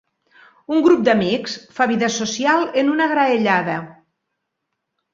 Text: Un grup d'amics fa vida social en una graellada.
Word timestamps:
Un 0.77 0.81
grup 0.85 1.03
d'amics 1.09 1.59
fa 1.77 1.87
vida 1.93 2.11
social 2.17 2.67
en 2.83 2.93
una 2.97 3.11
graellada. 3.15 3.81